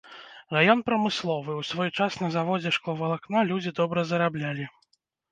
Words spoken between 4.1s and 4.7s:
зараблялі.